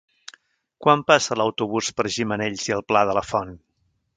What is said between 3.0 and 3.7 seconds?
de la Font?